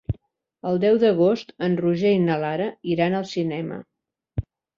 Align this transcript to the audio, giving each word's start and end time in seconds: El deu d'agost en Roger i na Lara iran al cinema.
El 0.69 0.79
deu 0.83 0.95
d'agost 1.03 1.53
en 1.67 1.75
Roger 1.81 2.15
i 2.15 2.23
na 2.25 2.39
Lara 2.45 2.71
iran 2.95 3.19
al 3.19 3.29
cinema. 3.35 3.79